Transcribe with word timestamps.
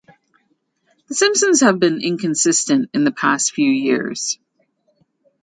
The 1.09 1.13
Simpsons 1.13 1.61
have 1.61 1.77
been 1.79 2.01
inconsistent 2.01 2.89
in 2.91 3.03
the 3.03 3.11
past 3.11 3.53
few 3.53 3.69
years. 3.69 4.39